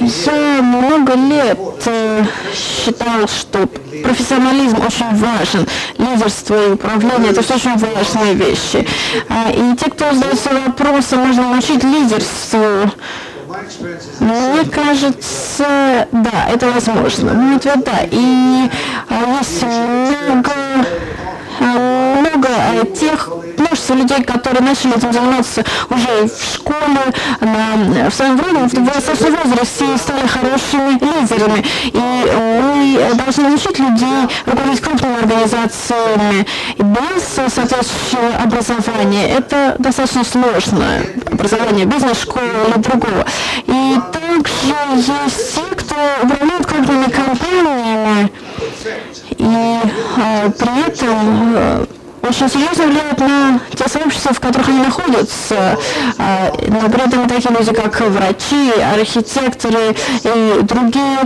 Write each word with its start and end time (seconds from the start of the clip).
Я 0.00 0.62
много 0.62 1.14
лет 1.14 1.58
э, 1.86 2.24
считал, 2.54 3.26
что 3.26 3.66
профессионализм 4.04 4.76
очень 4.86 5.16
важен, 5.16 5.66
лидерство 5.98 6.68
и 6.68 6.72
управление– 6.72 7.30
это 7.32 7.42
все 7.42 7.54
очень 7.56 7.76
важные 7.76 8.34
вещи. 8.34 8.86
А, 9.28 9.50
и 9.50 9.76
те, 9.76 9.90
кто 9.90 10.12
задается 10.12 10.50
вопросом, 10.66 11.26
можно 11.26 11.50
научить 11.50 11.82
лидерству, 11.82 12.90
мне 14.20 14.64
кажется, 14.70 16.08
да, 16.12 16.48
это 16.52 16.70
возможно. 16.70 17.32
Ну, 17.32 17.40
Мой 17.40 17.56
ответ– 17.56 17.84
да. 17.84 17.98
И 18.10 18.70
а, 19.08 19.38
есть 19.38 19.62
много 19.62 20.52
а, 21.60 21.93
тех 22.98 23.30
множество 23.58 23.94
людей, 23.94 24.22
которые 24.24 24.62
начали 24.62 24.96
этим 24.96 25.12
заниматься 25.12 25.64
уже 25.90 26.28
в 26.28 26.54
школе, 26.54 27.00
на, 27.40 28.10
в 28.10 28.14
своем 28.14 28.36
время, 28.36 28.68
в 28.68 28.72
взрослом 28.72 29.36
возрасте, 29.42 29.84
стали 29.98 30.26
хорошими 30.26 30.92
лидерами. 30.92 31.64
И 31.84 31.98
мы 32.62 33.14
должны 33.14 33.48
научить 33.48 33.78
людей 33.78 34.28
руководить 34.46 34.80
крупными 34.80 35.18
организациями 35.18 36.46
без 36.78 37.22
соответствующего 37.52 38.42
образования. 38.42 39.28
Это 39.28 39.76
достаточно 39.78 40.24
сложно, 40.24 41.00
образование 41.30 41.86
бизнес-школы 41.86 42.46
или 42.68 42.82
другого. 42.82 43.24
И 43.66 43.96
также 44.12 44.74
есть 44.96 45.54
те, 45.54 45.62
кто 45.76 45.94
управляет 46.22 46.66
крупными 46.66 47.10
компаниями, 47.10 48.32
и 49.36 49.78
э, 50.16 50.50
при 50.50 50.88
этом 50.88 51.54
э, 51.56 51.83
очень 52.34 52.48
серьезно 52.48 52.86
влияет 52.86 53.18
на 53.20 53.60
те 53.76 53.88
сообщества, 53.88 54.34
в 54.34 54.40
которых 54.40 54.68
они 54.68 54.78
находятся. 54.78 55.78
А, 56.18 56.52
но 56.68 56.88
при 56.90 57.06
этом 57.06 57.28
такие 57.28 57.54
люди, 57.56 57.72
как 57.72 58.00
врачи, 58.00 58.72
архитекторы 58.80 59.94
и 60.24 60.60
другие, 60.62 61.18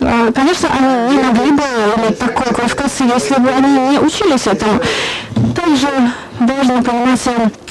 а, 0.00 0.32
конечно, 0.32 0.68
они 0.78 1.16
не 1.16 1.22
могли 1.22 1.52
бы 1.52 1.62
иметь 1.96 2.18
такую 2.18 2.52
квалификацию, 2.52 3.10
если 3.14 3.36
бы 3.36 3.48
они 3.50 3.90
не 3.90 3.98
учились 3.98 4.46
этому. 4.46 4.80
Также 5.54 5.88
важно 6.40 6.82
понимать 6.82 7.20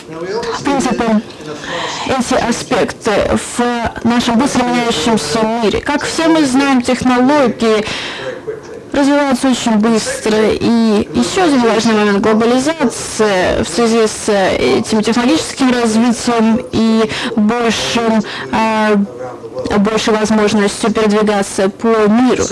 в 0.08 0.64
принципе, 0.64 1.22
эти 2.06 2.36
аспекты 2.36 3.12
в 3.58 4.06
нашем 4.06 4.38
быстро 4.38 4.64
меняющемся 4.64 5.40
мире. 5.64 5.82
Как 5.82 6.04
все 6.04 6.28
мы 6.28 6.46
знаем, 6.46 6.82
технологии 6.82 7.86
развивается 8.96 9.50
очень 9.50 9.76
быстро. 9.76 10.38
И 10.52 11.08
еще 11.14 11.44
один 11.44 11.62
важный 11.62 11.94
момент– 11.94 12.20
глобализация 12.22 13.64
в 13.64 13.68
связи 13.68 14.08
с 14.08 14.30
этим 14.30 15.02
технологическим 15.02 15.72
развитием 15.72 16.66
и 16.72 17.10
большим, 17.36 18.22
а, 18.52 18.96
большей 19.78 20.14
возможностью 20.14 20.92
передвигаться 20.92 21.70
по 21.70 22.08
миру. 22.08 22.44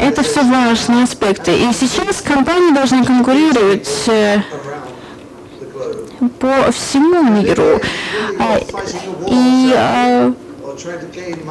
Это 0.00 0.22
все 0.22 0.42
важные 0.42 1.04
аспекты. 1.04 1.52
И 1.52 1.72
сейчас 1.72 2.20
компании 2.20 2.74
должны 2.74 3.04
конкурировать 3.04 3.88
э, 4.08 4.38
по 6.40 6.72
всему 6.72 7.22
миру. 7.22 7.80
А, 8.38 8.58
и 9.28 9.72
а, 9.76 10.32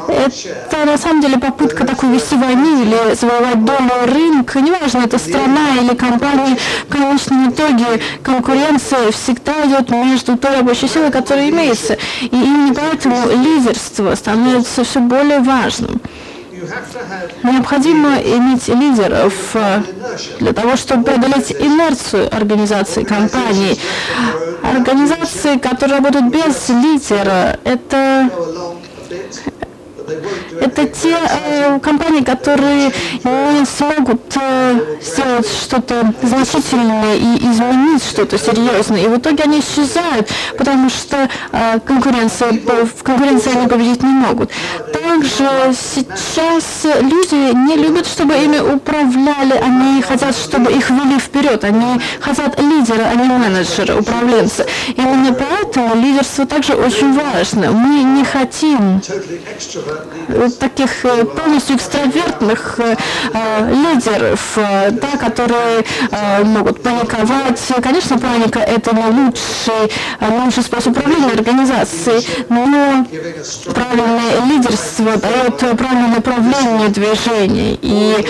это 0.08 0.86
на 0.86 0.98
самом 0.98 1.22
деле 1.22 1.38
попытка 1.38 1.86
такой 1.86 2.10
вести 2.14 2.36
войну 2.36 2.82
или 2.82 3.16
завоевать 3.16 3.64
долю 3.64 4.06
рынка, 4.06 4.62
неважно, 4.62 5.00
это 5.00 5.18
страна 5.18 5.76
или 5.80 5.96
компания, 5.96 6.58
в 6.88 6.92
конечном 6.92 7.52
итоге 7.52 8.02
конкуренция 8.22 9.12
всегда 9.12 9.66
идет 9.66 9.90
между 9.90 10.38
той 10.38 10.58
рабочей 10.58 10.88
силой, 10.88 11.12
которая 11.12 11.50
имеется. 11.50 11.98
И 12.22 12.28
именно 12.28 12.74
поэтому 12.74 13.28
лидерство 13.30 14.14
становится 14.16 14.84
все 14.84 15.00
более 15.00 15.40
важным. 15.40 16.02
Необходимо 17.44 18.16
иметь 18.20 18.68
лидеров 18.68 19.34
э, 19.56 19.81
для 20.40 20.53
того, 20.53 20.76
чтобы 20.78 21.03
преодолеть 21.03 21.52
инерцию 21.52 22.34
организации 22.34 23.03
компании. 23.03 23.78
Организации, 24.64 25.58
которые 25.58 25.97
работают 25.97 26.34
без 26.34 26.70
лидера, 26.70 27.59
это 27.66 28.30
это 30.59 30.88
те 30.88 31.18
э, 31.18 31.79
компании, 31.79 32.24
которые 32.24 32.91
не 33.24 33.66
смогут 33.66 34.22
э, 34.35 34.79
сделать 35.01 35.47
что-то 35.47 36.13
значительное 36.22 37.16
и 37.16 37.38
изменить 37.38 38.03
что-то 38.03 38.38
серьезное. 38.38 39.03
И 39.03 39.07
в 39.07 39.18
итоге 39.18 39.44
они 39.44 39.59
исчезают, 39.59 40.29
потому 40.57 40.90
что 40.90 41.29
э, 41.52 41.79
конкуренция, 41.85 42.52
в 42.52 43.03
конкуренции 43.03 43.56
они 43.56 43.68
победить 43.68 44.03
не 44.03 44.09
могут. 44.09 44.52
Также 44.91 45.73
сейчас 45.73 46.85
люди 47.02 47.53
не 47.53 47.75
любят, 47.75 48.07
чтобы 48.07 48.35
ими 48.35 48.59
управляли, 48.59 49.53
они 49.53 50.02
хотят, 50.02 50.35
чтобы 50.35 50.72
их 50.72 50.90
вели 50.90 51.19
вперед, 51.19 51.63
они 51.63 52.00
хотят 52.19 52.59
лидера, 52.59 53.09
а 53.12 53.16
не 53.16 53.28
менеджера, 53.28 53.97
управленца. 54.00 54.66
Именно 54.96 55.34
поэтому 55.34 55.96
лидерство 55.96 56.46
также 56.46 56.73
очень 56.73 57.13
важно. 57.13 57.72
Мы 57.72 58.03
не 58.03 58.23
хотим 58.23 59.02
таких 60.59 61.06
э, 61.06 61.25
полностью 61.25 61.75
экстравертных 61.75 62.80
э, 62.80 62.96
э, 63.34 63.74
лидеров, 63.74 64.58
да, 64.91 65.18
которые 65.18 65.84
могут 66.44 66.81
паниковать. 66.81 67.62
Конечно, 67.81 68.18
паника– 68.18 68.59
это 68.59 68.96
не 68.96 69.06
лучший, 69.06 69.91
лучший 70.22 70.64
способ 70.64 70.97
управления 70.97 71.31
организацией, 71.34 72.28
но 72.50 73.06
правильное 73.74 74.46
лидерство 74.50 75.18
дает 75.18 75.58
правильное 75.58 76.16
направление 76.16 76.90
движения. 76.90 77.78
И 77.81 78.25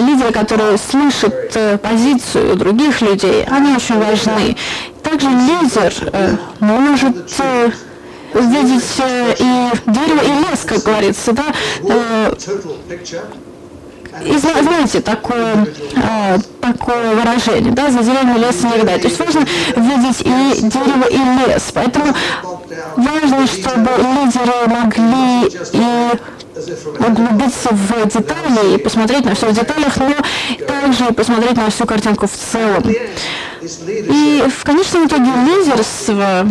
лидеры, 0.00 0.32
которые 0.32 0.78
слышат 0.78 1.56
позицию 1.82 2.56
других 2.56 3.00
людей, 3.00 3.44
они 3.50 3.74
очень 3.74 3.98
важны. 3.98 4.56
Также 5.02 5.28
лидер 5.28 5.92
может 6.60 7.30
видеть 8.34 8.94
э, 8.98 9.34
и 9.38 9.90
дерево, 9.90 10.22
и 10.22 10.50
лес, 10.50 10.64
как 10.66 10.82
говорится, 10.82 11.32
да. 11.32 11.44
Э, 11.82 12.32
и 14.24 14.38
знаете, 14.38 15.00
такое, 15.00 15.66
э, 15.96 16.38
такое 16.60 17.14
выражение, 17.14 17.72
да, 17.72 17.90
за 17.90 17.98
деревьями 17.98 18.38
леса 18.38 18.68
не 18.68 18.78
видать. 18.78 19.02
То 19.02 19.08
есть 19.08 19.18
важно 19.18 19.40
видеть 19.76 20.20
и 20.20 20.62
дерево, 20.62 21.04
и 21.10 21.48
лес. 21.48 21.70
Поэтому 21.74 22.14
важно, 22.96 23.46
чтобы 23.46 23.90
лидеры 23.98 24.68
могли 24.68 25.48
и 25.72 26.10
углубиться 27.00 27.70
в 27.72 28.08
детали 28.08 28.74
и 28.74 28.78
посмотреть 28.78 29.24
на 29.24 29.34
все 29.34 29.48
в 29.48 29.52
деталях, 29.52 29.96
но 29.96 30.14
также 30.64 31.12
посмотреть 31.12 31.56
на 31.56 31.70
всю 31.70 31.84
картинку 31.84 32.26
в 32.28 32.32
целом. 32.32 32.84
И 33.60 34.44
в 34.48 34.64
конечном 34.64 35.06
итоге 35.06 35.30
лидерство 35.46 36.46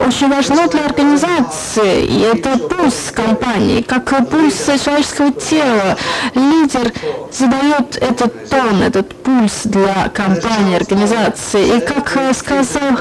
очень 0.00 0.28
важно 0.28 0.68
для 0.68 0.84
организации, 0.86 2.04
и 2.04 2.20
это 2.20 2.58
пульс 2.58 3.12
компании, 3.14 3.82
как 3.82 4.28
пульс 4.28 4.66
человеческого 4.82 5.32
тела. 5.32 5.96
Лидер 6.34 6.92
задает 7.32 7.96
этот 7.96 8.48
тон, 8.48 8.82
этот 8.82 9.14
пульс 9.14 9.62
для 9.64 10.08
компании, 10.14 10.76
организации. 10.76 11.76
И 11.76 11.80
как 11.80 12.34
сказал 12.34 12.98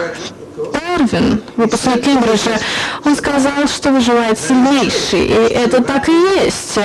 Дарвин, 0.74 1.42
выпускник 1.56 2.04
Кембриджа, 2.04 2.60
он 3.06 3.16
сказал, 3.16 3.68
что 3.68 3.92
выживает 3.92 4.40
сильнейший. 4.40 5.26
И 5.26 5.34
это 5.34 5.84
так 5.84 6.08
и 6.10 6.12
есть 6.44 6.80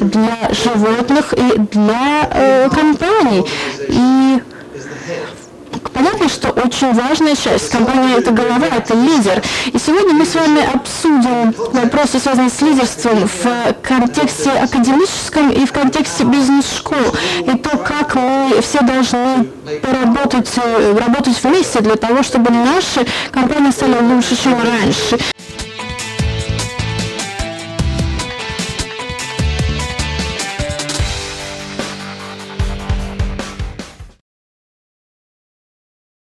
для 0.00 0.36
животных 0.52 1.34
и 1.34 1.58
для 1.58 2.28
э, 2.32 2.68
компаний. 2.70 3.44
И 3.88 4.42
Понятно, 5.92 6.28
что 6.28 6.48
очень 6.50 6.92
важная 6.92 7.34
часть 7.36 7.70
компании– 7.70 8.16
это 8.18 8.30
голова, 8.30 8.66
это 8.66 8.94
лидер. 8.94 9.42
И 9.72 9.78
сегодня 9.78 10.14
мы 10.14 10.24
с 10.24 10.34
вами 10.34 10.62
обсудим 10.74 11.54
вопросы, 11.72 12.18
связанные 12.18 12.50
с 12.50 12.60
лидерством 12.60 13.28
в 13.28 13.74
контексте 13.82 14.50
академическом 14.50 15.50
и 15.50 15.66
в 15.66 15.72
контексте 15.72 16.24
бизнес-школ. 16.24 17.14
И 17.40 17.56
то, 17.58 17.76
как 17.78 18.14
мы 18.14 18.60
все 18.62 18.80
должны 18.80 19.44
поработать, 19.82 20.50
работать 20.56 21.42
вместе 21.42 21.80
для 21.80 21.96
того, 21.96 22.22
чтобы 22.22 22.50
наши 22.50 23.06
компании 23.30 23.70
стали 23.70 23.98
лучше, 24.00 24.36
чем 24.42 24.54
раньше. 24.54 25.18